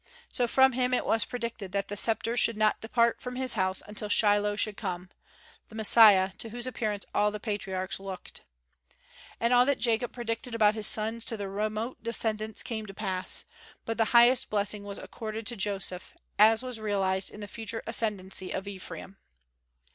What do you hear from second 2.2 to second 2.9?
should not